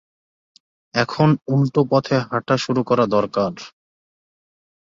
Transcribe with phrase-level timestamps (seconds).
[0.95, 3.53] এখন উল্টো পথে হাঁটা শুরু করা দরকার।